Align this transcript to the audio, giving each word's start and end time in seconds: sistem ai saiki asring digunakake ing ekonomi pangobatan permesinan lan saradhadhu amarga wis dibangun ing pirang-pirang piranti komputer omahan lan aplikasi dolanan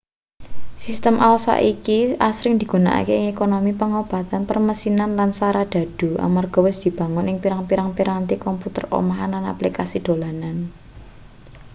sistem 0.85 1.15
ai 1.27 1.37
saiki 1.47 1.99
asring 2.29 2.53
digunakake 2.61 3.13
ing 3.17 3.25
ekonomi 3.33 3.71
pangobatan 3.81 4.41
permesinan 4.49 5.11
lan 5.19 5.29
saradhadhu 5.39 6.09
amarga 6.27 6.59
wis 6.67 6.77
dibangun 6.83 7.25
ing 7.31 7.37
pirang-pirang 7.43 7.89
piranti 7.97 8.35
komputer 8.45 8.83
omahan 8.99 9.29
lan 9.35 9.43
aplikasi 9.53 9.97
dolanan 10.07 10.57